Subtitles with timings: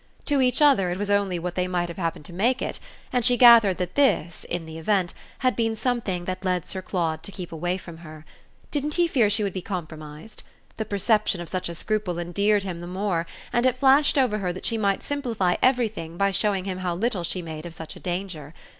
[0.25, 2.79] To each other it was only what they might have happened to make it,
[3.13, 7.21] and she gathered that this, in the event, had been something that led Sir Claude
[7.21, 8.25] to keep away from her.
[8.71, 10.41] Didn't he fear she would be compromised?
[10.77, 14.51] The perception of such a scruple endeared him the more, and it flashed over her
[14.51, 17.99] that she might simplify everything by showing him how little she made of such a
[17.99, 18.55] danger.